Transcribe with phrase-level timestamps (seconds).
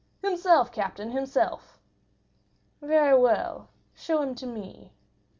[0.23, 1.77] "Himself, captain—himself."
[2.81, 4.93] "Very well, show him to me."